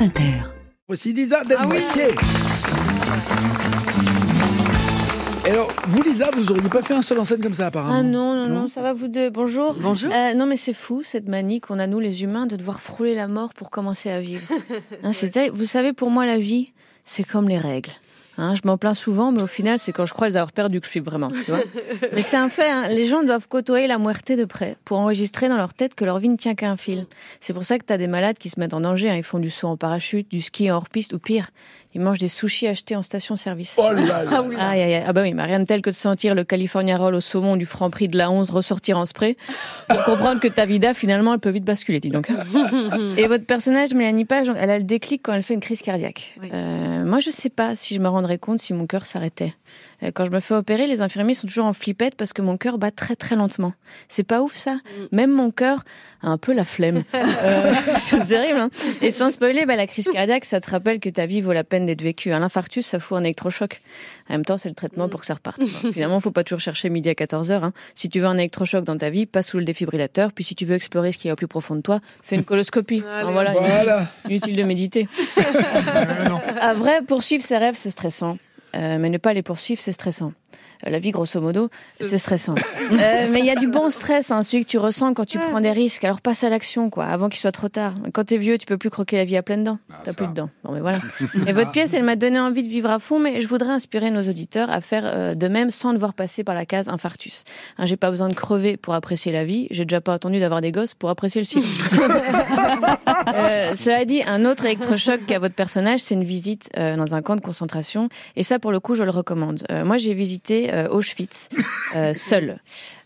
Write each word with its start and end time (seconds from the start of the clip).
France 0.00 0.08
Inter. 0.08 0.32
Voici 0.88 1.12
Lisa 1.12 1.44
Del 1.44 1.58
Ah 1.60 1.66
oui. 1.68 1.78
Alors, 5.46 5.68
vous 5.88 6.02
Lisa, 6.02 6.30
vous 6.32 6.50
auriez 6.50 6.68
pas 6.70 6.80
fait 6.80 6.94
un 6.94 7.02
seul 7.02 7.18
en 7.18 7.24
scène 7.24 7.42
comme 7.42 7.52
ça 7.52 7.66
apparemment 7.66 7.94
Ah 7.94 8.02
non, 8.02 8.34
non, 8.34 8.48
non, 8.48 8.68
ça 8.68 8.80
va 8.80 8.94
vous 8.94 9.08
deux. 9.08 9.28
Bonjour. 9.28 9.76
Bonjour. 9.78 10.10
Euh, 10.10 10.32
non, 10.34 10.46
mais 10.46 10.56
c'est 10.56 10.72
fou 10.72 11.02
cette 11.02 11.28
manie 11.28 11.60
qu'on 11.60 11.78
a, 11.78 11.86
nous 11.86 12.00
les 12.00 12.22
humains, 12.22 12.46
de 12.46 12.56
devoir 12.56 12.80
frôler 12.80 13.14
la 13.14 13.28
mort 13.28 13.52
pour 13.52 13.68
commencer 13.68 14.10
à 14.10 14.20
vivre. 14.20 14.46
Hein. 15.02 15.12
Vous 15.52 15.66
savez, 15.66 15.92
pour 15.92 16.10
moi, 16.10 16.24
la 16.24 16.38
vie, 16.38 16.72
c'est 17.04 17.24
comme 17.24 17.48
les 17.48 17.58
règles. 17.58 17.92
Hein, 18.38 18.54
je 18.54 18.60
m'en 18.64 18.78
plains 18.78 18.94
souvent, 18.94 19.32
mais 19.32 19.42
au 19.42 19.46
final, 19.46 19.78
c'est 19.78 19.92
quand 19.92 20.06
je 20.06 20.14
crois 20.14 20.28
les 20.28 20.36
avoir 20.36 20.52
perdues 20.52 20.80
que 20.80 20.86
je 20.86 20.90
suis 20.90 21.00
vraiment. 21.00 21.28
tu 21.30 21.50
vois. 21.50 21.60
mais 22.12 22.22
c'est 22.22 22.36
un 22.36 22.48
fait, 22.48 22.70
hein, 22.70 22.84
les 22.88 23.04
gens 23.04 23.22
doivent 23.22 23.48
côtoyer 23.48 23.86
la 23.86 23.98
muerte 23.98 24.32
de 24.32 24.44
près 24.44 24.76
pour 24.84 24.98
enregistrer 24.98 25.48
dans 25.48 25.56
leur 25.56 25.74
tête 25.74 25.94
que 25.94 26.04
leur 26.04 26.18
vie 26.20 26.28
ne 26.28 26.36
tient 26.36 26.54
qu'à 26.54 26.70
un 26.70 26.76
fil. 26.76 27.06
C'est 27.40 27.52
pour 27.52 27.64
ça 27.64 27.78
que 27.78 27.84
tu 27.84 27.92
as 27.92 27.98
des 27.98 28.06
malades 28.06 28.38
qui 28.38 28.48
se 28.48 28.58
mettent 28.58 28.72
en 28.74 28.80
danger. 28.80 29.10
hein. 29.10 29.16
Ils 29.16 29.22
font 29.24 29.38
du 29.40 29.50
saut 29.50 29.68
en 29.68 29.76
parachute, 29.76 30.30
du 30.30 30.40
ski 30.40 30.70
en 30.70 30.76
hors-piste, 30.76 31.12
ou 31.12 31.18
pire, 31.18 31.50
ils 31.92 32.00
mangent 32.00 32.18
des 32.20 32.28
sushis 32.28 32.68
achetés 32.68 32.94
en 32.94 33.02
station-service. 33.02 33.74
Oh 33.76 33.90
là 33.92 34.22
là 34.24 34.44
aïe, 34.60 34.80
aïe. 34.80 35.04
Ah 35.06 35.12
bah 35.12 35.22
oui, 35.22 35.34
mais 35.34 35.42
rien 35.42 35.58
de 35.58 35.64
tel 35.64 35.82
que 35.82 35.90
de 35.90 35.94
sentir 35.94 36.34
le 36.36 36.44
California 36.44 36.96
Roll 36.96 37.16
au 37.16 37.20
saumon 37.20 37.56
du 37.56 37.66
franc 37.66 37.90
prix 37.90 38.06
de 38.08 38.16
la 38.16 38.30
11 38.30 38.48
ressortir 38.50 38.96
en 38.96 39.04
spray 39.04 39.36
pour 39.88 40.04
comprendre 40.04 40.40
que 40.40 40.46
ta 40.48 40.66
vida, 40.66 40.94
finalement, 40.94 41.34
elle 41.34 41.40
peut 41.40 41.50
vite 41.50 41.64
basculer, 41.64 41.98
dis 41.98 42.10
donc. 42.10 42.28
Et 43.16 43.26
votre 43.26 43.44
personnage, 43.44 43.92
Mélanie 43.92 44.24
Page, 44.24 44.50
elle 44.56 44.70
a 44.70 44.78
le 44.78 44.84
déclic 44.84 45.22
quand 45.24 45.32
elle 45.32 45.42
fait 45.42 45.54
une 45.54 45.60
crise 45.60 45.82
cardiaque. 45.82 46.36
Euh, 46.52 47.04
moi, 47.04 47.18
je 47.18 47.30
sais 47.30 47.50
pas 47.50 47.74
si 47.74 47.96
je 47.96 48.00
me 48.00 48.08
rendrais 48.20 48.38
compte 48.38 48.60
si 48.60 48.72
mon 48.74 48.86
cœur 48.86 49.06
s'arrêtait. 49.06 49.54
Euh, 50.02 50.10
Quand 50.14 50.24
je 50.24 50.30
me 50.30 50.40
fais 50.40 50.54
opérer, 50.54 50.86
les 50.86 51.00
infirmiers 51.02 51.34
sont 51.34 51.46
toujours 51.46 51.66
en 51.66 51.72
flippette 51.72 52.14
parce 52.14 52.32
que 52.32 52.42
mon 52.42 52.56
cœur 52.56 52.78
bat 52.78 52.90
très 52.90 53.16
très 53.16 53.36
lentement. 53.36 53.72
C'est 54.08 54.22
pas 54.22 54.40
ouf 54.42 54.54
ça? 54.56 54.78
Même 55.12 55.30
mon 55.30 55.50
cœur 55.50 55.84
a 56.22 56.28
un 56.28 56.38
peu 56.38 56.52
la 56.54 56.64
flemme. 56.64 57.02
Euh, 57.42 57.72
c'est 57.98 58.26
terrible. 58.26 58.58
Hein 58.58 58.70
Et 59.02 59.10
sans 59.10 59.30
spoiler, 59.30 59.64
bah, 59.66 59.74
la 59.76 59.86
crise 59.86 60.08
cardiaque, 60.12 60.44
ça 60.44 60.60
te 60.60 60.70
rappelle 60.70 61.00
que 61.00 61.08
ta 61.08 61.24
vie 61.26 61.40
vaut 61.40 61.52
la 61.54 61.64
peine 61.64 61.86
d'être 61.86 62.02
vécue. 62.02 62.32
Un 62.32 62.42
infarctus, 62.42 62.84
ça 62.86 62.98
fout 63.00 63.16
un 63.18 63.22
électrochoc. 63.24 63.80
En 64.28 64.34
même 64.34 64.44
temps, 64.44 64.58
c'est 64.58 64.68
le 64.68 64.74
traitement 64.74 65.08
pour 65.08 65.20
que 65.20 65.26
ça 65.26 65.34
reparte. 65.34 65.58
Bon, 65.60 65.92
finalement, 65.92 66.20
faut 66.20 66.30
pas 66.30 66.44
toujours 66.44 66.60
chercher 66.60 66.90
midi 66.90 67.08
à 67.08 67.14
14h. 67.14 67.52
Hein. 67.64 67.72
Si 67.94 68.08
tu 68.10 68.20
veux 68.20 68.26
un 68.26 68.36
électrochoc 68.38 68.84
dans 68.84 68.96
ta 68.98 69.08
vie, 69.10 69.26
passe 69.26 69.48
sous 69.48 69.58
le 69.58 69.64
défibrillateur. 69.64 70.32
Puis 70.32 70.44
si 70.44 70.54
tu 70.54 70.64
veux 70.66 70.74
explorer 70.76 71.12
ce 71.12 71.18
qui 71.18 71.28
est 71.28 71.32
au 71.32 71.36
plus 71.36 71.48
profond 71.48 71.76
de 71.76 71.80
toi, 71.80 72.00
fais 72.22 72.36
une 72.36 72.44
coloscopie. 72.44 73.02
Hein, 73.08 73.30
voilà, 73.32 73.52
inutile- 73.54 73.70
Voilà 73.70 74.06
Inutile 74.28 74.56
de 74.56 74.62
méditer. 74.64 75.08
À 76.60 76.74
vrai, 76.74 77.00
poursuivre 77.02 77.42
ses 77.42 77.56
rêves, 77.56 77.74
c'est 77.76 77.90
stressant. 77.90 78.09
Euh, 78.74 78.98
mais 78.98 79.10
ne 79.10 79.18
pas 79.18 79.32
les 79.32 79.42
poursuivre, 79.42 79.80
c'est 79.80 79.92
stressant. 79.92 80.32
La 80.86 80.98
vie, 80.98 81.10
grosso 81.10 81.40
modo, 81.40 81.68
c'est 82.00 82.18
stressant. 82.18 82.54
Euh, 82.92 83.28
mais 83.30 83.38
il 83.38 83.46
y 83.46 83.50
a 83.50 83.54
du 83.54 83.68
bon 83.68 83.88
stress, 83.88 84.30
hein, 84.30 84.42
celui 84.42 84.64
que 84.64 84.68
tu 84.68 84.78
ressens 84.78 85.14
quand 85.14 85.24
tu 85.24 85.38
prends 85.38 85.60
des 85.60 85.70
risques. 85.70 86.02
Alors 86.02 86.20
passe 86.20 86.42
à 86.42 86.48
l'action, 86.48 86.90
quoi, 86.90 87.04
avant 87.04 87.28
qu'il 87.28 87.38
soit 87.38 87.52
trop 87.52 87.68
tard. 87.68 87.94
Quand 88.12 88.24
t'es 88.24 88.36
vieux, 88.36 88.58
tu 88.58 88.66
peux 88.66 88.78
plus 88.78 88.90
croquer 88.90 89.16
la 89.16 89.24
vie 89.24 89.36
à 89.36 89.42
pleines 89.42 89.62
dents. 89.62 89.78
T'as 90.04 90.12
plus 90.12 90.26
de 90.26 90.32
dents. 90.32 90.50
Bon, 90.64 90.72
mais 90.72 90.80
voilà. 90.80 90.98
Et 91.46 91.52
votre 91.52 91.70
pièce, 91.70 91.94
elle 91.94 92.02
m'a 92.02 92.16
donné 92.16 92.40
envie 92.40 92.62
de 92.62 92.68
vivre 92.68 92.90
à 92.90 92.98
fond, 92.98 93.20
mais 93.20 93.40
je 93.40 93.46
voudrais 93.46 93.70
inspirer 93.70 94.10
nos 94.10 94.22
auditeurs 94.28 94.70
à 94.70 94.80
faire 94.80 95.04
euh, 95.06 95.34
de 95.34 95.48
même 95.48 95.70
sans 95.70 95.92
devoir 95.92 96.14
passer 96.14 96.42
par 96.42 96.54
la 96.54 96.66
case 96.66 96.88
infarctus. 96.88 97.44
Hein, 97.78 97.86
j'ai 97.86 97.96
pas 97.96 98.10
besoin 98.10 98.28
de 98.28 98.34
crever 98.34 98.76
pour 98.76 98.94
apprécier 98.94 99.30
la 99.30 99.44
vie. 99.44 99.68
J'ai 99.70 99.84
déjà 99.84 100.00
pas 100.00 100.14
attendu 100.14 100.40
d'avoir 100.40 100.60
des 100.60 100.72
gosses 100.72 100.94
pour 100.94 101.10
apprécier 101.10 101.40
le 101.40 101.46
ciel. 101.46 101.62
Euh, 103.34 103.74
cela 103.76 104.04
dit, 104.04 104.22
un 104.26 104.44
autre 104.44 104.64
électrochoc 104.64 105.24
qu'a 105.26 105.38
votre 105.38 105.54
personnage, 105.54 106.00
c'est 106.00 106.14
une 106.14 106.24
visite 106.24 106.70
euh, 106.76 106.96
dans 106.96 107.14
un 107.14 107.22
camp 107.22 107.36
de 107.36 107.40
concentration. 107.40 108.08
Et 108.36 108.42
ça, 108.42 108.58
pour 108.58 108.72
le 108.72 108.80
coup, 108.80 108.94
je 108.94 109.02
le 109.02 109.10
recommande. 109.10 109.62
Euh, 109.70 109.84
moi, 109.84 109.96
j'ai 109.98 110.14
visité 110.14 110.69
euh, 110.70 110.88
Auschwitz, 110.88 111.48
euh, 111.94 112.12
seul. 112.14 112.58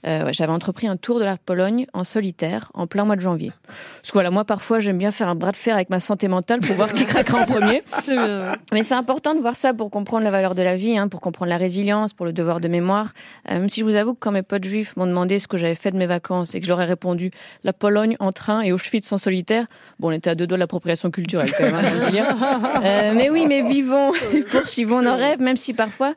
Euh, 0.07 0.27
ouais, 0.27 0.33
J'avais 0.35 0.53
entrepris 0.53 0.87
un 0.87 0.99
tour 0.99 1.19
de 1.19 1.25
la 1.25 1.39
Pologne 1.39 1.87
en 1.95 2.05
solitaire, 2.05 2.71
en 2.75 2.87
plein 2.87 3.07
mois 3.07 3.17
de 3.17 3.23
janvier. 3.23 3.53
Parce 3.67 4.11
que 4.11 4.13
voilà, 4.13 4.31
moi, 4.31 4.45
parfois, 4.45 4.79
j'aime 4.79 4.99
bien 4.99 5.11
faire 5.11 5.29
un 5.29 5.35
bras 5.35 5.51
de 5.51 5.57
fer 5.57 5.75
avec 5.75 5.89
ma 5.89 5.99
santé 5.99 6.29
mentale 6.29 6.61
pour 6.61 6.77
voir 6.77 6.93
qui 6.93 7.07
craquera 7.07 7.39
en 7.41 7.47
premier. 7.47 7.83
Mais 8.73 8.83
c'est 8.83 8.95
important 8.95 9.35
de 9.35 9.41
voir 9.41 9.57
ça 9.57 9.73
pour 9.73 9.91
comprendre 9.91 10.25
la 10.25 10.31
valeur 10.31 10.55
de 10.55 10.63
la 10.63 10.77
vie, 10.77 10.99
hein, 10.99 11.09
pour 11.09 11.23
comprendre 11.23 11.49
la 11.49 11.57
résilience, 11.57 12.13
pour 12.13 12.27
le 12.27 12.35
devoir 12.35 12.61
de 12.61 12.69
mémoire. 12.69 13.15
Euh, 13.51 13.61
même 13.61 13.71
si 13.71 13.81
je 13.81 13.85
vous 13.87 13.95
avoue 13.95 14.13
que 14.13 14.19
quand 14.21 14.33
mes 14.33 14.43
potes 14.43 14.65
juifs 14.65 14.95
m'ont 14.97 15.07
demandé 15.07 15.39
ce 15.39 15.49
que 15.49 15.57
j'avais 15.57 15.75
fait 15.75 15.91
de 15.91 15.97
mes 15.97 16.07
vacances 16.07 16.55
et 16.55 16.61
que 16.61 16.67
je 16.67 16.71
leur 16.71 16.83
ai 16.83 16.87
répondu 16.87 17.31
la 17.63 17.73
Pologne 17.73 18.17
en 18.21 18.31
train 18.31 18.61
et 18.61 18.73
Auschwitz 18.73 19.11
en 19.11 19.17
solitaire, 19.19 19.67
bon, 20.01 20.09
on 20.09 20.13
était 20.13 20.29
à 20.29 20.35
deux 20.35 20.47
doigts 20.47 20.59
de 20.59 20.61
l'appropriation 20.61 21.11
culturelle 21.11 21.51
quand 21.57 21.65
même. 21.65 21.75
hein, 21.77 21.83
je 21.83 22.05
veux 22.05 22.11
dire. 22.11 22.27
Mais 23.15 23.31
oui, 23.31 23.47
mais 23.47 23.63
vivons 23.63 24.13
et 24.35 24.43
poursuivons 24.43 25.01
nos 25.03 25.17
rêves, 25.17 25.41
même 25.41 25.57
si 25.57 25.73
parfois, 25.73 26.15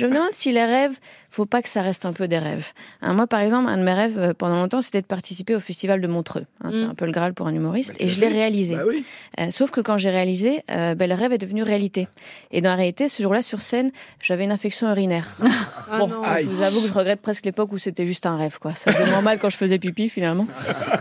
je 0.00 0.06
me 0.06 0.14
demande 0.14 0.32
si 0.32 0.50
les 0.52 0.64
rêves, 0.64 0.98
faut 1.30 1.46
pas 1.46 1.62
que 1.62 1.68
ça 1.68 1.82
reste 1.82 2.04
un 2.06 2.12
peu 2.12 2.26
des 2.26 2.38
rêves. 2.38 2.66
Hein, 3.02 3.12
moi, 3.14 3.26
par 3.26 3.40
exemple, 3.40 3.68
un 3.68 3.76
de 3.76 3.82
mes 3.82 3.92
rêves 3.92 4.18
euh, 4.18 4.34
pendant 4.34 4.56
longtemps, 4.56 4.82
c'était 4.82 5.00
de 5.00 5.06
participer 5.06 5.54
au 5.54 5.60
festival 5.60 6.00
de 6.00 6.06
Montreux. 6.08 6.46
Hein, 6.64 6.70
C'est 6.72 6.82
un 6.82 6.94
peu 6.94 7.06
le 7.06 7.12
Graal 7.12 7.34
pour 7.34 7.46
un 7.46 7.54
humoriste, 7.54 7.94
et 8.00 8.08
je 8.08 8.18
l'ai 8.20 8.28
réalisé. 8.28 8.74
Bah 8.76 8.82
oui 8.88 9.04
Euh, 9.38 9.50
sauf 9.50 9.70
que 9.70 9.80
quand 9.80 9.96
j'ai 9.96 10.10
réalisé, 10.10 10.64
euh, 10.70 10.94
ben, 10.94 11.08
le 11.08 11.14
rêve 11.14 11.32
est 11.32 11.38
devenu 11.38 11.62
réalité. 11.62 12.08
Et 12.50 12.60
dans 12.60 12.70
la 12.70 12.76
réalité, 12.76 13.08
ce 13.08 13.22
jour-là, 13.22 13.42
sur 13.42 13.60
scène, 13.60 13.90
j'avais 14.20 14.44
une 14.44 14.50
infection 14.52 14.88
urinaire. 14.90 15.36
bon, 15.98 16.10
Aïe. 16.24 16.44
je 16.44 16.50
vous 16.50 16.62
avoue 16.62 16.80
que 16.82 16.88
je 16.88 16.92
regrette 16.92 17.20
presque 17.20 17.44
l'époque 17.44 17.72
où 17.72 17.78
c'était 17.78 18.06
juste 18.06 18.26
un 18.26 18.36
rêve. 18.36 18.58
quoi. 18.58 18.74
Ça 18.74 18.90
faisait 18.90 19.10
moins 19.10 19.22
mal 19.22 19.38
quand 19.38 19.50
je 19.50 19.56
faisais 19.56 19.78
pipi, 19.78 20.08
finalement. 20.08 20.46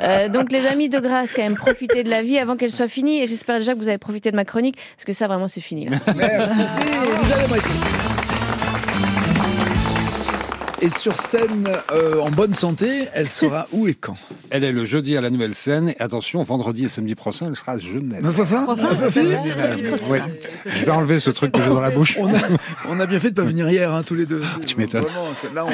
Euh, 0.02 0.30
donc, 0.30 0.52
les 0.52 0.66
amis 0.68 0.90
de 0.90 1.00
grâce, 1.00 1.34
quand 1.34 1.42
même, 1.42 1.56
profitez 1.56 2.04
de 2.04 2.10
la 2.10 2.22
vie 2.22 2.38
avant 2.38 2.56
qu'elle 2.56 2.72
soit 2.72 2.88
finie. 2.88 3.20
Et 3.22 3.26
j'espère 3.26 3.58
déjà 3.60 3.74
que 3.74 3.80
vous 3.80 3.88
avez 3.90 3.98
profité 3.98 4.30
de 4.32 4.36
ma 4.36 4.46
chronique, 4.46 4.78
parce 4.96 5.06
que 5.06 5.14
ça, 5.14 5.28
vraiment, 5.28 5.48
c'est 5.48 5.62
fini. 5.62 5.88
Là. 5.88 5.98
Merci. 6.16 6.62
Et 10.82 10.90
sur 10.90 11.18
scène, 11.20 11.68
euh, 11.92 12.20
en 12.22 12.30
bonne 12.32 12.54
santé, 12.54 13.08
elle 13.14 13.28
sera 13.28 13.68
où 13.74 13.88
et 13.90 13.94
quand 13.96 14.16
Elle 14.50 14.64
est 14.64 14.72
le 14.72 14.86
jeudi 14.86 15.18
à 15.18 15.22
la 15.22 15.30
nouvelle 15.30 15.54
scène. 15.54 15.90
Et 15.90 16.00
attention, 16.02 16.42
vendredi 16.44 16.86
et 16.86 16.88
samedi 16.90 17.16
prochain, 17.16 17.48
elle 17.50 17.58
sera 17.58 17.74
à 17.74 17.78
Genève. 17.78 18.24
Ma 18.24 18.32
Fafa. 18.32 18.66
Je 20.66 20.86
vais 20.86 20.92
enlever 20.92 21.20
ce 21.20 21.32
truc 21.32 21.52
que 21.52 21.62
j'ai 21.62 21.68
dans 21.68 21.82
la 21.82 21.90
bouche. 21.92 22.18
on 22.20 22.34
a, 22.34 22.40
on 22.88 23.00
a 23.00 23.06
bien 23.08 23.20
fait 23.20 23.32
de 23.32 23.36
pas 23.36 23.44
venir 23.44 23.70
hier, 23.70 23.94
hein, 23.94 24.04
tous 24.06 24.16
les 24.16 24.26
deux. 24.26 24.42
Tu 24.66 24.78
m'étonnes. 24.78 25.04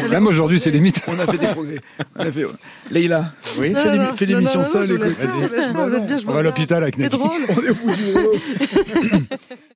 Même 0.10 0.26
aujourd'hui, 0.26 0.60
c'est 0.60 0.72
limite. 0.72 1.04
on 1.08 1.20
a 1.20 1.28
fait 1.28 1.38
des 1.38 1.48
progrès. 1.48 1.80
On 2.18 2.22
a 2.26 2.32
fait, 2.32 2.46
Leïla, 2.90 3.32
Oui. 3.60 3.74
fais 3.76 3.92
l'émi- 3.92 4.14
fais 4.16 4.26
l'émission 4.26 4.64
seule. 4.64 4.88
vous 4.88 5.04
êtes 5.06 6.06
bien, 6.08 6.18
je 6.18 6.24
On 6.24 6.26
vous 6.26 6.34
va 6.34 6.34
à 6.34 6.38
remercie. 6.38 6.44
l'hôpital 6.44 6.82
avec 6.84 6.96
C'est 6.98 7.10
drôle. 7.10 7.42
On 7.50 7.62
est 7.62 7.70
au 7.70 7.76
bout 7.76 7.96
du 7.96 8.12
rouleau. 8.12 8.34